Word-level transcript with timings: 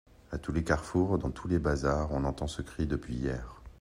À 0.31 0.39
tous 0.39 0.51
les 0.51 0.63
carrefours, 0.63 1.19
dans 1.19 1.29
tous 1.29 1.47
les 1.47 1.59
bazars, 1.59 2.11
on 2.11 2.23
entend 2.25 2.47
ce 2.47 2.63
cri 2.63 2.87
depuis 2.87 3.13
hier. 3.13 3.61